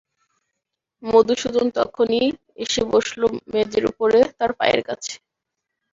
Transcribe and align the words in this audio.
মধুসূদন 1.03 1.67
তখনই 1.77 2.25
এসে 2.57 2.81
বসল 2.91 3.21
মেজের 3.51 3.83
উপরে 3.91 4.19
তার 4.37 4.51
পায়ের 4.59 4.81
কাছে। 4.87 5.13